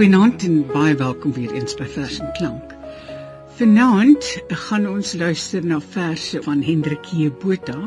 [0.00, 2.70] Goeienaand en baie welkom weer eens by Vers en Klank.
[3.58, 4.28] Vanaand
[4.62, 7.10] gaan ons luister na verse van Hendrik
[7.42, 7.82] Botha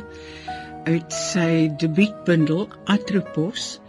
[0.86, 3.80] uit sy debuutbundel Atropos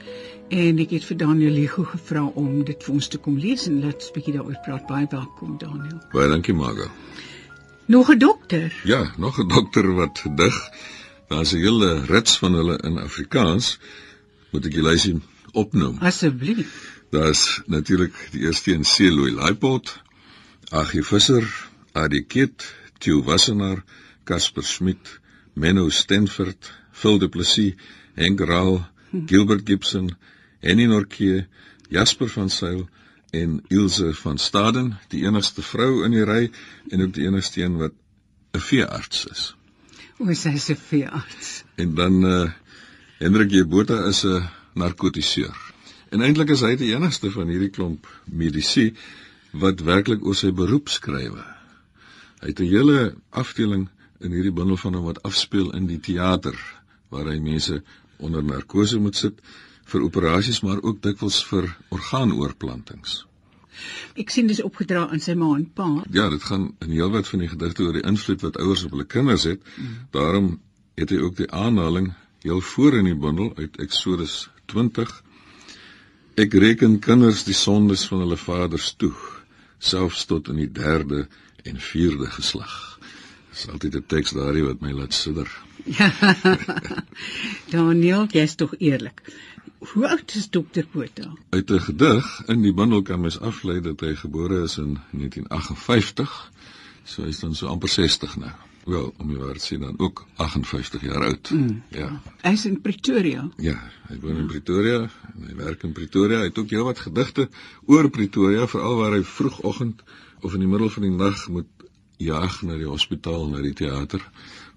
[0.49, 3.83] en ek het vir Daniel Ligo gevra om dit vir ons te kom lees en
[3.85, 4.89] laat 'n bietjie daaroor praat.
[4.89, 6.01] Baie welkom Daniel.
[6.17, 6.89] Baie dankie Margo.
[7.93, 8.73] Nog 'n dokter?
[8.85, 10.57] Ja, nog 'n dokter wat dig.
[11.29, 13.79] Daar's 'n hele rits van hulle in Afrikaans.
[14.51, 15.21] Moet ek julle lysie
[15.53, 15.99] opnoem?
[16.01, 16.95] Asseblief.
[17.15, 20.03] Daar's natuurlik die eerste een Celoy Laipot,
[20.71, 21.45] Agie Visser,
[21.93, 23.85] Adie Kit, Theo Wassenaar,
[24.25, 25.21] Casper Smit,
[25.53, 27.75] Menno Stenford, Phil Du Plessis,
[28.15, 28.81] Henk Raal,
[29.27, 30.17] Gilbert Gibson,
[30.59, 31.47] Henny Norke,
[31.89, 32.89] Jasper van Sail
[33.31, 36.49] en Ilse van Staden, die enigste vrou in die ry
[36.91, 37.95] en ook die enigste een wat
[38.55, 39.55] 'n veearts is.
[40.19, 41.63] O, sy is 'n veearts.
[41.77, 42.51] En dan eh uh,
[43.19, 45.74] Hendrik Jebota is 'n narkotiseur.
[46.15, 48.93] En eintlik is hy die enigste van hierdie klomp medisy
[49.59, 51.43] wat werklik oor sy beroep skrywe.
[52.43, 53.89] Hy het 'n hele afdeling
[54.21, 56.55] in hierdie bundel van hom wat afspeel in die teater
[57.11, 57.83] waar hy mense
[58.19, 59.43] onder narkose moet sit
[59.91, 63.27] vir operasies maar ook dikwels vir orgaanoorplantings.
[64.15, 66.05] Ek sien dis opgedra aan sy ma en pa.
[66.11, 69.05] Ja, dit gaan in heelwat van die gedigte oor die invloed wat ouers op hulle
[69.05, 69.61] kinders het.
[69.77, 69.99] Mm.
[70.11, 70.61] Daarom
[70.95, 75.24] het hy ook die aanhaling heel voor in die bundel uit Eksodus 20
[76.35, 79.13] Ek reken kinders die sondes van hulle vaders toe,
[79.79, 81.29] selfs tot in die derde
[81.63, 82.73] en vierde geslag.
[83.53, 85.47] Dis altyd 'n teks daardie wat my laat sidder.
[85.85, 86.11] Ja.
[87.75, 89.23] Daniel, jy's tog eerlik.
[89.79, 91.31] Hoe oud is dokter Botha?
[91.51, 96.51] Uit 'n gedig in die bundel kan mens aflei dat hy gebore is in 1958.
[97.05, 98.51] So hy's dan so amper 60 nou.
[98.85, 101.51] Wel, om jy waar sien dan ook 58 jaar oud.
[101.51, 101.83] Mm.
[101.89, 102.09] Ja.
[102.43, 103.47] Hy's in Pretoria.
[103.57, 103.79] Ja,
[104.11, 104.99] hy woon in Pretoria
[105.35, 106.43] en hy werk in Pretoria.
[106.43, 107.49] Hy het ook heelwat gedigte
[107.89, 110.05] oor Pretoria, veral waar hy vroegoggend
[110.45, 111.87] of in die middel van die nag moet
[112.21, 114.21] jaag na die hospitaal, na die teater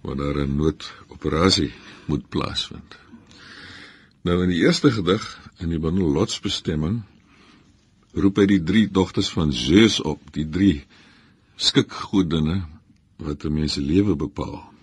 [0.01, 1.73] waar daar 'n noodoperasie
[2.07, 2.97] moet plaasvind.
[4.23, 5.23] Nou in die eerste gedig
[5.59, 7.01] in die bundel Lotsbestemming
[8.13, 10.85] roep hy die drie dogters van Zeus op, die drie
[11.55, 12.63] skikgodinne
[13.17, 14.73] wat 'n mens se lewe bepaal.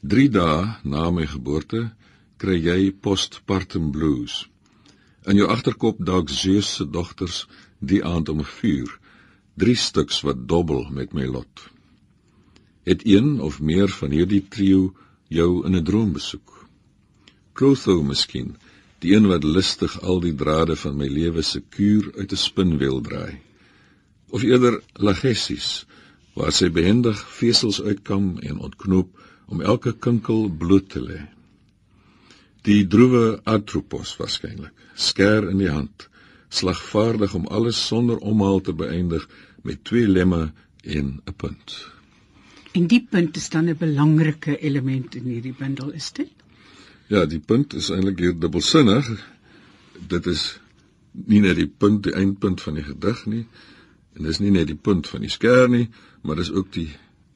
[0.00, 1.94] 3 dae na my geboorte
[2.36, 4.48] kry jy postpartum blues.
[5.24, 7.46] In jou agterkop dalk Zeus se dogters
[7.78, 8.90] die aand om 'n vuur,
[9.56, 11.70] drie stuks wat dobbel met my lot.
[12.84, 14.94] Het een of meer van hierdie trio
[15.28, 16.68] jou in 'n droom besoek?
[17.52, 18.56] Clotho miskien,
[18.98, 23.00] die een wat lustig al die drade van my lewe se kuur uit 'n spinwiel
[23.00, 23.40] draai.
[24.28, 25.86] Of eerder Lagessies,
[26.34, 29.10] waar sy behendig vesels uitkam en ontknoop
[29.46, 31.20] om elke kinkel bloot te lê.
[32.64, 36.08] Die droewe Atropos waarskynlik, skêr in die hand,
[36.48, 39.26] slagvaardig om alles sonder omhaal te beëindig
[39.62, 40.52] met twee lemme
[40.82, 41.94] en 'n punt.
[42.72, 46.30] En die punt is dan 'n belangrike element in hierdie bundel, is dit?
[47.06, 49.06] Ja, die punt is eintlik hier dubbelsinnig.
[50.08, 50.58] Dit is
[51.12, 53.46] nie net die punt, die eindpunt van die gedig nie,
[54.14, 55.88] en dis nie net die punt van die skêr nie,
[56.22, 56.88] maar dis ook die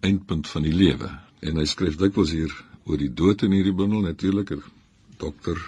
[0.06, 1.10] eindpunt van die lewe.
[1.42, 2.54] En hy skryf dikwels hier
[2.88, 4.54] oor die dood in hierdie bundel natuurlik
[5.18, 5.58] dokter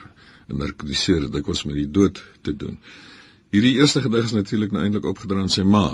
[0.50, 2.78] en narkotiseer dit was met die dood te doen.
[3.50, 5.86] Hierdie eerste gedig is natuurlik nou eintlik opgedra aan sy ma.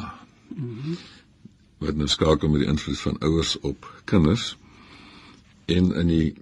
[1.80, 4.54] Wat nou skakel met die invloed van ouers op kinders.
[5.66, 6.34] En in die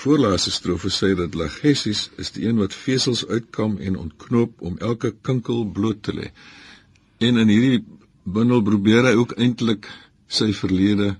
[0.00, 5.12] voorlaaste strofe sê dat Lagessies is die een wat vesels uitkam en ontknoop om elke
[5.20, 6.30] kinkel bloot te lê.
[7.20, 7.84] En in hierdie
[8.24, 9.88] bundel probeer hy ook eintlik
[10.28, 11.16] sy verlede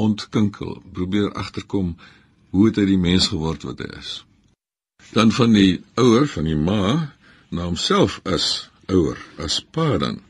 [0.00, 1.94] ontkinkel, probeer agterkom
[2.54, 4.22] hoe het hy die mens geword wat hy is.
[5.14, 7.12] Dan van die ouer van die ma
[7.54, 10.20] na homself as ouer, as pa dan.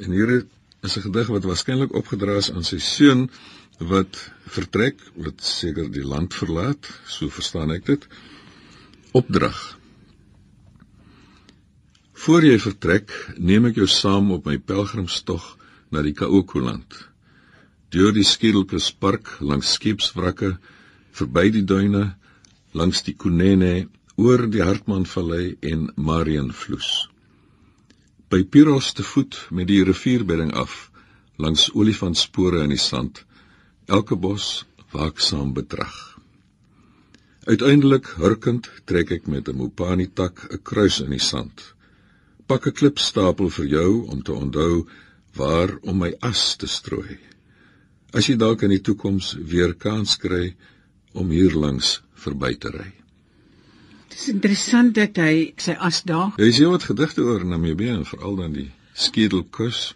[0.00, 0.46] En hier
[0.82, 3.30] is 'n gedig wat waarskynlik opgedra is aan sy seun
[3.78, 8.06] wat vertrek, wat seker die land verlaat, so verstaan ek dit.
[9.12, 9.79] Opdrag.
[12.20, 15.44] Voor jy vertrek, neem ek jou saam op my pelgrimstog
[15.90, 16.98] na die Kaokoland.
[17.90, 20.50] Deur die Skedelkus park langs skepswrakke
[21.16, 22.10] verby die duine
[22.76, 23.88] langs die Kunene
[24.20, 26.90] oor die Hartmanvallei en Marienvloes
[28.30, 30.76] by Pyros te voet met die rivierbedding af
[31.42, 33.24] langs olifantspore in die sand
[33.88, 35.96] elke bos waaksaam betrag
[37.48, 41.74] uiteindelik hurkend trek ek met 'n mopani tak 'n kruis in die sand
[42.50, 44.86] pak 'n klipstapel vir jou om te onthou
[45.38, 47.30] waar om my as te strooi
[48.12, 50.50] as jy dalk in die toekoms weer kans kry
[51.18, 52.88] om hier langs verby te ry.
[54.10, 56.34] Dit is interessant dat hy sy as daar.
[56.38, 59.94] Hy sê wat gedigte oor Namibië en veral dan die Skedelkus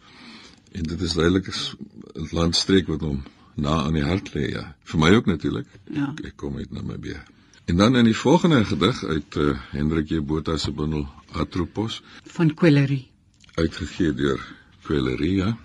[0.75, 3.23] en dit is duidelik 'n landstreek wat hom
[3.55, 4.75] na aan die hart lê ja.
[4.85, 5.67] Vir my ook natuurlik.
[5.91, 6.15] Ja.
[6.25, 7.21] Ek kom uit Namibië.
[7.67, 12.03] En dan in die volgende gedig uit uh, Hendrik J Botha se bundel Atropos
[12.37, 13.11] van Quellerie.
[13.55, 14.41] uitgegee deur
[14.83, 15.57] Quelleria.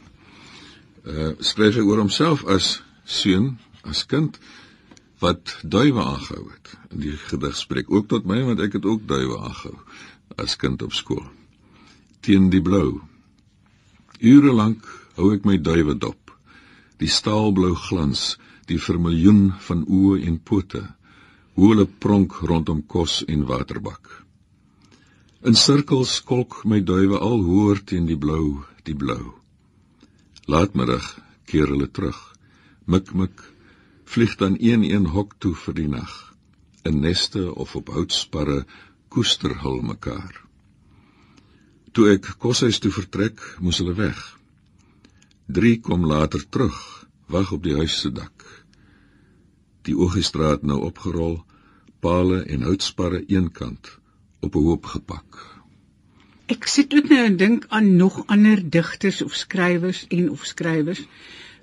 [1.03, 4.37] Uh skryf hy oor homself as seun, as kind
[5.19, 6.73] wat duwe aangehou het.
[6.91, 9.77] En die gedig spreek ook tot my want ek het ook duwe aangehou
[10.37, 11.25] as kind op skool.
[12.21, 13.01] Teen die blou.
[14.19, 14.85] Ure lank
[15.17, 16.31] hou ek my duwe dop.
[16.99, 18.37] Die staalblou glans,
[18.67, 20.83] die vermiljoen van oë en pote,
[21.55, 24.18] hoe hulle pronk rondom kos en waterbak.
[25.39, 29.37] In sirkels kolk my duwe al hoër teen die blou, die blou.
[30.51, 31.05] Laatmiddag
[31.47, 32.17] keer hulle terug.
[32.91, 33.39] Mik mik
[34.03, 36.11] vlieg dan een een hok toe vir die nag.
[36.83, 38.65] In neste of op houtsparre
[39.07, 40.41] koester hul mekaar.
[41.95, 44.19] Toe ek koshuis toe vertrek, moes hulle weg.
[45.47, 46.75] Drie kom later terug,
[47.31, 48.43] wag op die huis se dak.
[49.87, 51.39] Die Ogiestraat nou opgerol,
[52.03, 53.98] pale en houtsparre eenkant
[54.39, 55.57] op 'n hoop gepak.
[56.45, 61.05] Ek sit ook nou en dink aan nog ander digters of skrywers en of skrywers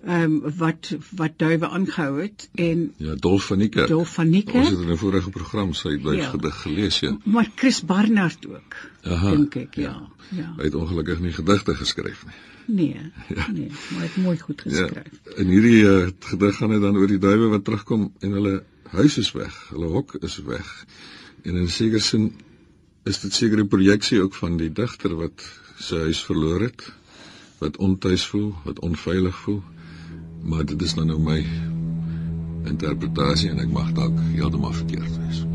[0.04, 3.88] ehm um, wat wat duwe aangehou het en Ja, Dolf van Niekerk.
[3.88, 4.54] Dolf van Niekerk.
[4.56, 6.28] Ons het in 'n vorige program sy duif Ja.
[6.30, 7.16] gedig gelees, ja.
[7.24, 8.76] maar Chris Barnard ook.
[9.02, 10.08] Dink ek, ja.
[10.30, 10.54] Ja.
[10.56, 12.34] Hy het ongelukkig nie gedigte geskryf nie.
[12.66, 13.12] Nee.
[13.52, 14.70] Nee, maar hy het mooi goed Ja.
[14.70, 15.36] geskryf.
[15.36, 19.18] In hierdie uh, gedig gaan dit dan oor die duwe wat terugkom en hulle huis
[19.18, 20.84] is weg, hulle hok is weg.
[21.42, 22.32] En in sekere sin
[23.06, 25.46] is dit seker 'n projeksie ook van die digter wat
[25.78, 26.92] sy huis verloor het,
[27.58, 29.62] wat ontuis voel, wat onveilig voel.
[30.42, 31.46] Maar dit is dan nou my
[32.64, 35.45] interpretasie en ek mag dalk heeltemal verkeerd wees.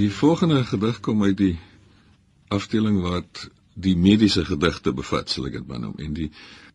[0.00, 1.58] Die volgende gedig kom uit die
[2.48, 5.98] afdeling wat die mediese gedigte bevat, sal ek dit maar noem.
[6.00, 6.30] En die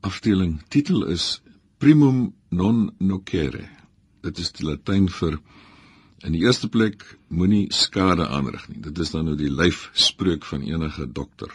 [0.06, 1.40] afdeling titel is
[1.82, 3.64] Primum non nocere.
[4.22, 5.40] Dit is die Latyn vir
[6.22, 7.02] in die eerste plek
[7.34, 8.84] moenie skade aanrig nie.
[8.86, 11.50] Dit is dan nou die lyfspreuk van enige dokter,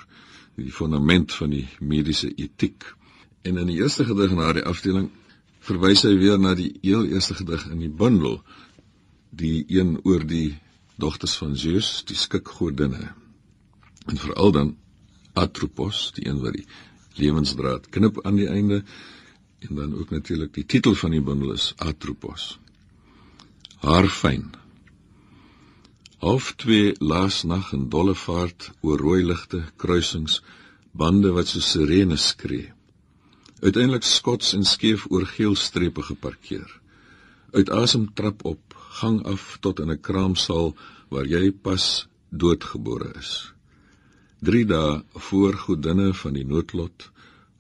[0.59, 2.83] die fundament van die mediese etiek.
[3.47, 5.07] En in die eerste gedig na die afdeling
[5.71, 8.41] verwys hy weer na die heel eerste gedig in die bundel,
[9.31, 10.59] die een oor die
[11.01, 13.11] dogters van Zeus, die skikgodinne.
[14.07, 14.77] En veral dan
[15.33, 16.67] Atropos, die een wat die
[17.21, 18.83] lewensdraad knip aan die einde
[19.61, 22.59] en dan ook natuurlik die titel van die bundel is Atropos.
[23.85, 24.51] Haar fyn.
[26.21, 30.41] Half 2 laasnag in dolle vaart oor rooi ligte, kruisings,
[30.93, 32.73] bande wat so sirenes skree.
[33.61, 36.69] Uiteindelik skots en skeef oor geel strepe geparkeer.
[37.53, 40.75] Uit asem trap op, gang af tot in 'n kraamsaal
[41.09, 43.53] waar jy pas doodgebore is.
[44.41, 47.11] 3 dae voor godinne van die noodlot,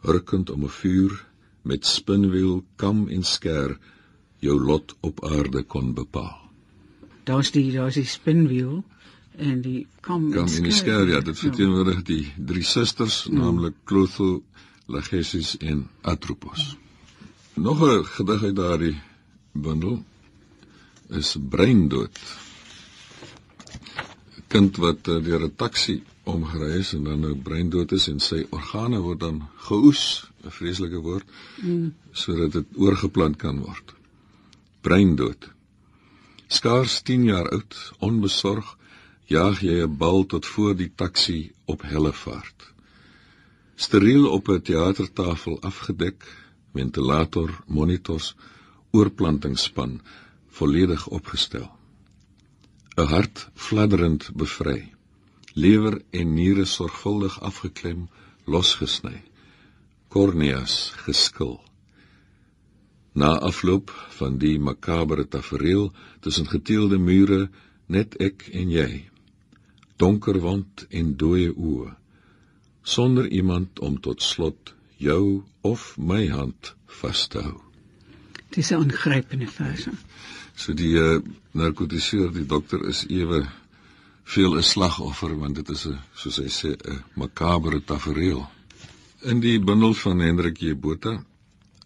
[0.06, 1.26] hurkend om 'n vuur
[1.62, 3.76] met spinwiel, kam en skêr
[4.38, 6.50] jou lot op aarde kon bepaal.
[7.24, 8.84] Daar's die daar's die spinwiel
[9.36, 13.32] en die kam Kam en die skêr, ja, dit verteenwoordig die drie susters, ja.
[13.32, 14.42] naamlik Clotho,
[14.86, 16.76] Lachesis en Atropos.
[17.54, 19.00] Nog 'n gedig uit daardie
[19.52, 20.04] bundel
[21.10, 22.18] is Breindood.
[24.36, 28.20] 'n Kind wat uh, deur 'n taxi omgery is en dan nou breindood is en
[28.20, 31.26] sy organe word dan geoes, 'n vreeslike woord,
[31.62, 31.94] mm.
[32.12, 33.94] sodat dit oorgeplant kan word.
[34.80, 35.50] Breindood.
[36.46, 38.76] Skaars 10 jaar oud, onbesorg,
[39.26, 42.72] jaag jy 'n bal tot voor die taxi op helle vaart.
[43.74, 46.26] Steriel op 'n teatertafel afgedek,
[46.72, 48.34] ventilator, monitors,
[48.90, 50.00] oorplantingsspan
[50.50, 51.70] volledig opgestel.
[52.96, 54.92] 'n Hart fladderend bevry.
[55.52, 58.08] Lewer en niere sorgvuldig afgeklem,
[58.44, 59.22] losgesny.
[60.08, 61.60] Corneas geskil.
[63.12, 67.50] Na afloop van die makabere tafereel tussen geteelde mure
[67.86, 69.10] net ek en jy.
[69.96, 71.96] Donker wand en dooie oë.
[72.82, 77.60] Sonder iemand om tot slot jou of my hand vas te hou.
[78.50, 79.90] Dis 'n aangrypende verse.
[80.60, 81.22] So die uh,
[81.56, 83.46] narkotiseer, die dokter is ewe
[84.28, 88.44] veel 'n slagoffer want dit is 'n soos hy sê 'n makabere tafereel.
[89.30, 90.76] In die bundel van Hendrik J.
[90.76, 91.24] Botha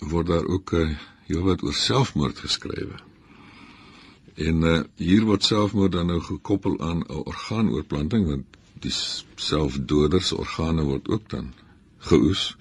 [0.00, 0.96] word daar ook 'n uh,
[1.28, 2.98] heelwat oor selfmoord geskrywe.
[4.34, 8.46] En uh, hier word selfmoord dan nou gekoppel aan 'n orgaanoorplanting want
[8.82, 8.94] die
[9.36, 11.54] selfdoders organe word ook dan
[11.98, 12.56] geoes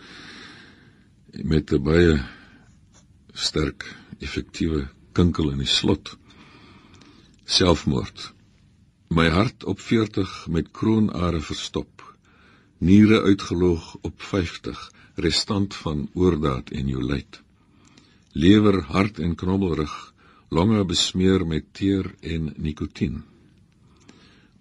[1.32, 2.22] met 'n baie
[3.34, 6.16] sterk effektiewe kinkel in die slot.
[7.46, 8.32] Selfmoord.
[9.14, 12.04] My hart op 40 met kroonare verstop.
[12.78, 17.44] Niere uitgeloog op 50, restant van oordaat en jou lyd
[18.34, 19.94] lewer, hart en knobbelrug,
[20.50, 23.22] longe besmeer met teer en nikotien.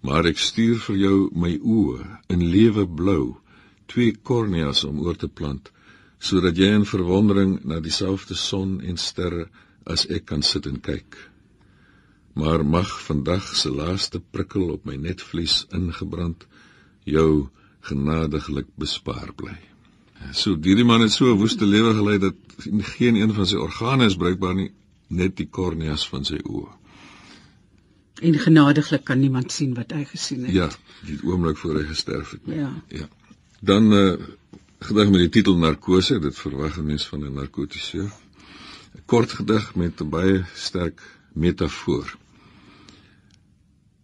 [0.05, 3.35] Maar ek stuur vir jou my oë in lewe blou,
[3.89, 5.71] twee korneas om oor te plant,
[6.19, 9.47] sodat jy in verwondering na dieselfde son en sterre
[9.85, 11.17] as ek kan sit en kyk.
[12.33, 16.47] Maar mag vandag se laaste prikkel op my netvlies ingebrand
[17.05, 17.49] jou
[17.81, 19.57] genadiglik bespaar bly.
[20.31, 22.35] So hierdie man het so 'n woeste lewe gelei dat
[22.95, 24.71] geen een van sy organe is bruikbaar nie,
[25.07, 26.71] net die korneas van sy oë.
[28.21, 30.53] En genadiglik kan niemand sien wat hy gesien het.
[30.53, 30.69] Ja,
[31.05, 32.41] die oomblik voor hy gesterf het.
[32.45, 32.71] Ja.
[32.87, 33.07] Ja.
[33.59, 34.15] Dan uh
[34.83, 38.11] gedig met die titel narkose, dit verwag 'n mens van 'n narkotiseur.
[38.95, 41.01] 'n Kort gedig met 'n baie sterk
[41.33, 42.17] metafoor.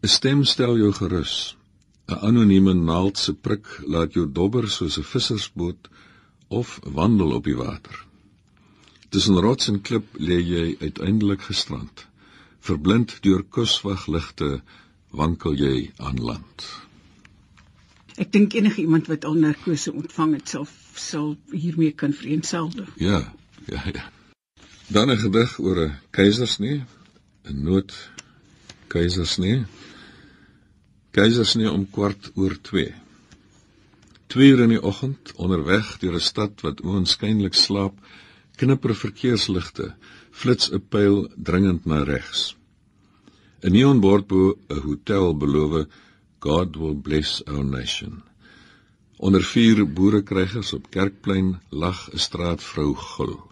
[0.01, 1.55] 'n Stem stel jou gerus.
[2.07, 5.89] 'n Anonieme naald se prik laat jou dobber soos 'n vissersboot
[6.47, 8.05] of wandel op die water.
[9.09, 12.07] Tussen rots en klip lê jy uiteindelik gestrand.
[12.59, 14.61] Verblind deur kuswagligte
[15.09, 16.65] wankel jy aan land.
[18.19, 22.89] Ek dink enige iemand wat al narkose ontvang het sal sal hiermee kan vereenselwig.
[22.95, 23.33] Ja,
[23.65, 24.11] ja, ja.
[24.89, 26.77] Dan 'n gedig oor 'n keisersnee,
[27.49, 27.91] 'n nood
[28.87, 29.65] keisersnee.
[31.11, 32.93] Keisersnee om kwart oor 2.
[34.27, 37.95] 2 uur in die oggend onderweg deur 'n stad wat oënskynlik slaap,
[38.55, 39.93] knipper verkeersligte,
[40.31, 42.55] flits 'n pyl dringend na regs.
[43.61, 45.85] 'n Neonbord bo 'n hotel beloof
[46.39, 48.23] God will bless our nation.
[49.17, 53.48] Onder vier boerekrygers op Kerkplein lag 'n straatvrou gul.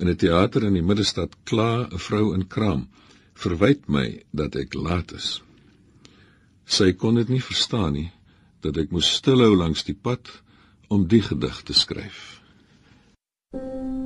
[0.00, 2.88] In 'n teater in die middestad kla 'n vrou in kraam,
[3.34, 5.42] verwyd my dat ek laat is.
[6.64, 8.10] Sy kon dit nie verstaan nie
[8.60, 10.42] dat ek moes stilhou langs die pad
[10.88, 12.40] om die gedig te skryf.
[13.52, 13.99] Uh, Hendrik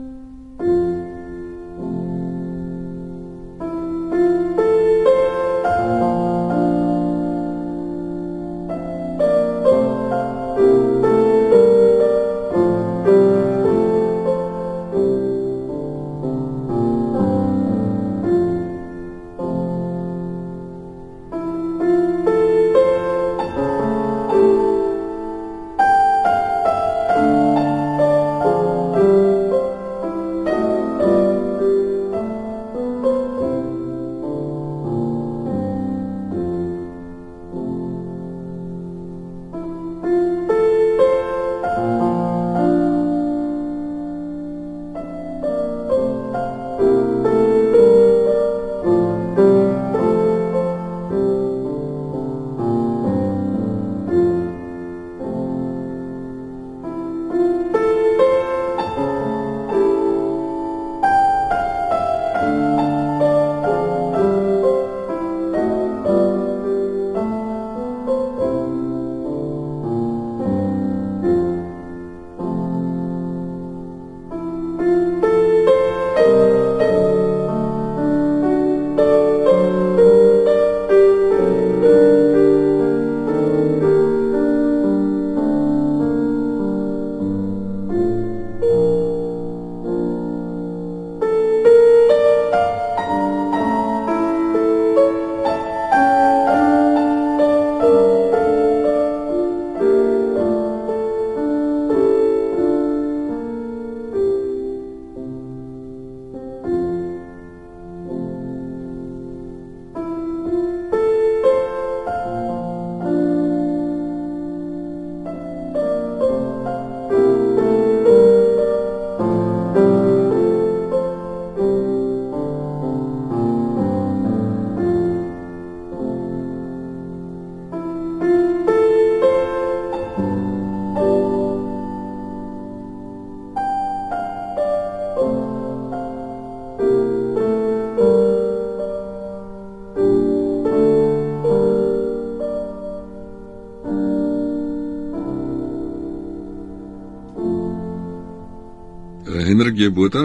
[149.85, 149.91] J.
[149.93, 150.23] Botha,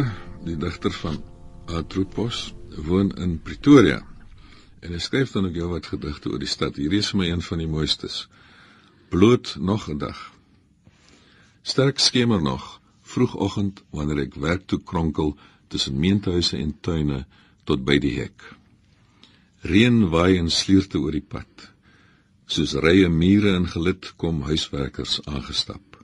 [0.48, 1.18] die digter van
[1.68, 2.54] Atropos,
[2.88, 3.98] woon in Pretoria.
[4.80, 6.78] En hy skryf dan ook jou wat gedigte oor die stad.
[6.80, 8.22] Hierdie is vir my een van die mooistes.
[9.12, 10.22] Bloot nog 'n dag.
[11.62, 15.36] Sterk skemer nog, vroegoggend wanneer ek werk toe kronkel
[15.68, 17.26] tussen meentuise en tuine
[17.66, 18.40] tot by die hek.
[19.62, 21.74] Reën waai en slierte oor die pad.
[22.46, 26.04] Soos rye mure in gelid kom huiswerkers aangestap.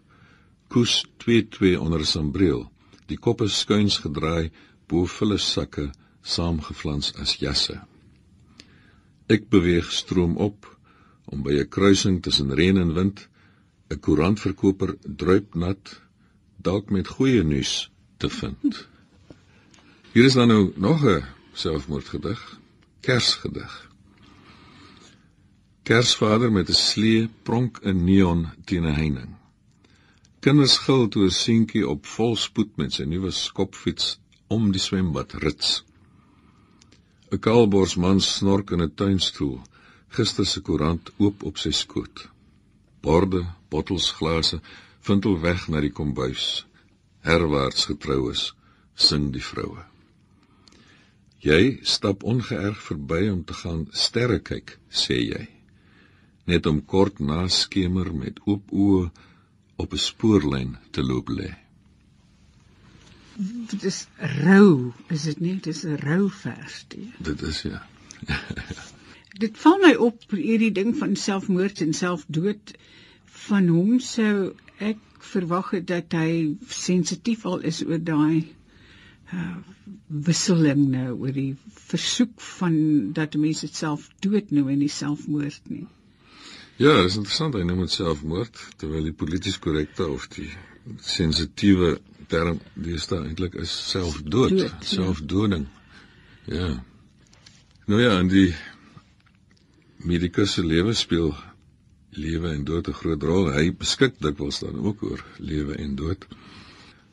[0.67, 2.74] Koes 22 onder 'n sambreel
[3.09, 4.51] die koppe skuins gedraai
[4.87, 5.89] bo volle sakke
[6.21, 7.77] saamgeflans as jasse.
[9.29, 10.65] Ek beweeg stroom op
[11.25, 13.27] om by 'n kruising tussen reën en wind
[13.89, 16.01] 'n koerantverkoper druip nat
[16.57, 18.87] dalk met goeie nuus te vind.
[20.13, 22.59] Hier is dan nou nog 'n selfmoordgedig,
[23.01, 23.89] Kersgedig.
[25.83, 29.35] Kersvader met 'n slee pronk in neon teen 'n heining.
[30.45, 34.19] Kinders gil toe 'n seentjie op volspoed met sy nuwe skopfiets
[34.55, 35.69] om die swembad rits.
[37.31, 39.57] 'n Kaalbors man snork in 'n tuinstoel,
[40.17, 42.29] gister se koerant oop op sy skoot.
[43.01, 44.61] Borde, bottels, glase
[45.07, 46.65] vind hul weg na die kombuis.
[47.21, 48.53] Herwaarts getroues,
[48.93, 49.83] sing die vroue.
[51.39, 55.47] Jy stap ongeërg verby om te gaan sterre kyk, sê jy.
[56.45, 59.09] Net om kort na skemer met oop oë
[59.75, 61.53] op 'n spoorlyn te loop lê.
[63.71, 65.55] Dit is rou, is dit nie?
[65.55, 67.11] Dit is 'n rou vers die.
[67.19, 67.85] Dit is ja.
[69.43, 72.75] dit val my op hierdie ding van selfmoord en selfdood
[73.47, 78.45] van hom sou ek verwag het dat hy sensitief al is oor daai
[79.33, 79.57] uh,
[80.07, 81.55] wisseling nou oor die
[81.89, 82.77] versoek van
[83.17, 85.85] dat mense dit self dood noem en nie selfmoord nie.
[86.77, 90.49] Ja, dit is interessant hy noem dit selfmoord terwyl die polities korrekte of die
[90.99, 91.95] sensitiewe
[92.27, 94.71] term deesdae eintlik is selfdood, Dood, ja.
[94.83, 95.67] selfdoding.
[96.51, 96.73] Ja.
[97.87, 98.49] Nou ja, en die
[100.03, 101.31] medikus se lewe speel
[102.15, 103.51] lewe en dood 'n groot rol.
[103.53, 106.27] Hy beskik dikwels dan ook oor lewe en dood.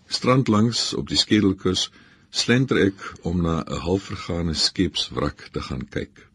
[0.07, 1.91] Strand langs op die Skedelkus
[2.31, 6.32] slenter ek om na 'n halfvergane skepswrak te gaan kyk.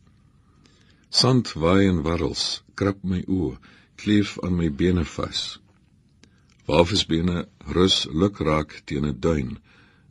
[1.18, 2.42] Sand waai en warrels,
[2.78, 3.56] krap my oë,
[3.98, 5.40] kleef aan my bene vas.
[6.70, 9.50] Walvisbene rus luk raak teen 'n duin.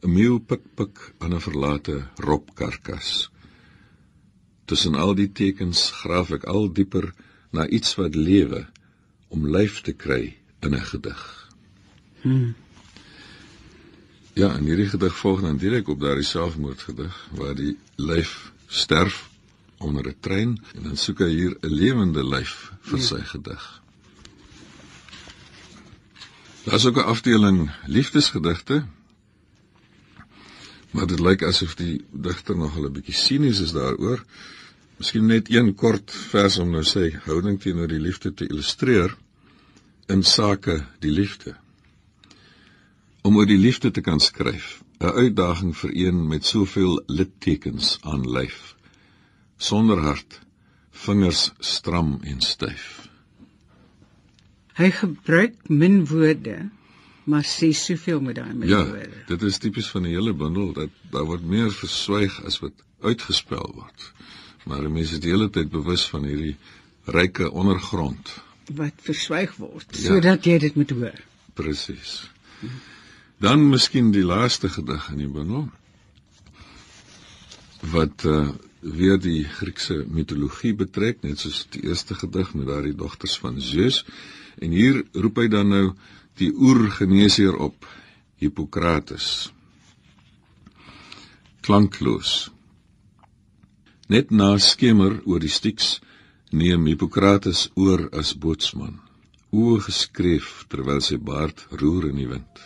[0.02, 3.30] 'n Meeu pik pik aan 'n verlate robkarkas.
[4.66, 7.06] Tussen al die tekens graaf ek al dieper
[7.52, 8.66] na iets wat lewe
[9.28, 10.24] om lyf te kry
[10.64, 11.22] in 'n gedig.
[12.22, 12.54] Hmm.
[14.34, 19.35] Ja, en hierdie gedig volg dan direk op daardie selfmoordgedig waar die lyf sterf
[19.78, 23.82] onder 'n trein en dan soek hy hier 'n lewende lyf vir sy gedig.
[26.64, 28.86] Daar's ook 'n afdeling liefdesgedigte.
[30.90, 34.24] Maar dit lyk asof die digter nog 'n bietjie sinies is daaroor.
[34.96, 39.16] Miskien net een kort vers om nou sê houding teenoor die liefde te illustreer
[40.06, 41.56] in sake die liefde.
[43.22, 48.30] Om oor die liefde te kan skryf, 'n uitdaging vir een met soveel littekens aan
[48.30, 48.75] lyf
[49.56, 50.40] sonder hart,
[51.06, 53.08] vingers stram en styf.
[54.76, 56.56] Hy gebruik min woorde,
[57.24, 59.22] maar sê soveel met daai min ja, woorde.
[59.22, 62.84] Ja, dit is tipies van die hele bundel dat daar word meer verswyg as wat
[63.02, 64.10] uitgespel word.
[64.66, 66.56] Maar die mense is die hele tyd bewus van hierdie
[67.14, 68.34] ryke ondergrond
[68.74, 70.02] wat verswyg word ja.
[70.08, 71.18] sodat jy dit moet hoor.
[71.56, 72.26] Presies.
[73.42, 75.68] Dan miskien die laaste gedig in die bundel
[77.92, 78.48] wat uh,
[78.94, 84.04] weer die Griekse mitologie betrek, net soos die eerste gedig met daardie dogters van Zeus.
[84.62, 85.86] En hier roep hy dan nou
[86.40, 87.86] die oergeneesheer op,
[88.36, 89.50] Hippokrates.
[91.64, 92.50] Klankloos.
[94.12, 95.96] Net na skemer oor die Styx
[96.52, 99.00] neem Hippokrates oor as bootsman.
[99.56, 102.64] Oë geskreef terwyl sy baard roer in die wind.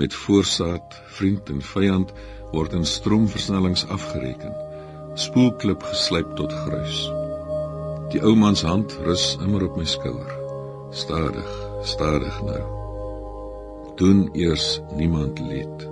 [0.00, 2.10] Met voorsaat, vriend en vyand
[2.54, 4.73] word in stroomversnellings afgereken
[5.14, 7.04] spoelklip geslyp tot gruis.
[8.12, 10.32] Die ou man se hand rus immer op my skouer.
[10.94, 11.50] Stadig,
[11.82, 12.62] stadig nou.
[13.98, 15.86] Doen eers niemand leed.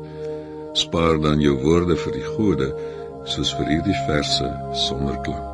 [0.79, 2.73] Spaar dan jou woorde vir die gode
[3.25, 4.53] soos vir hierdie verse
[4.89, 5.52] sonder klank.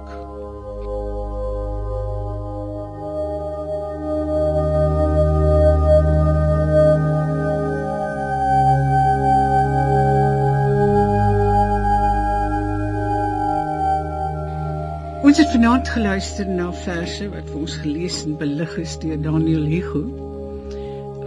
[15.29, 19.67] Ons het vanaand geluister na verse wat vir ons gelees en belig is deur Daniel
[19.69, 20.01] Hugo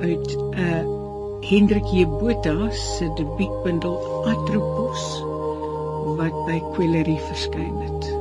[0.02, 0.80] uit 'n uh,
[1.50, 5.06] Hendrik J Botha se debuutbundel Atropos
[6.18, 8.21] wat by Quellerie verskyn het.